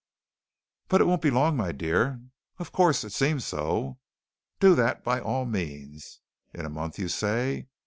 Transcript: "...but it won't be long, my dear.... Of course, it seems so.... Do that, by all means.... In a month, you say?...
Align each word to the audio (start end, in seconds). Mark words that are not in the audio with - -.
"...but 0.89 0.99
it 0.99 1.03
won't 1.03 1.21
be 1.21 1.29
long, 1.29 1.55
my 1.55 1.71
dear.... 1.71 2.21
Of 2.57 2.71
course, 2.71 3.03
it 3.03 3.11
seems 3.11 3.45
so.... 3.45 3.99
Do 4.59 4.73
that, 4.73 5.03
by 5.03 5.19
all 5.21 5.45
means.... 5.45 6.21
In 6.55 6.65
a 6.65 6.69
month, 6.71 6.97
you 6.97 7.07
say?... 7.07 7.67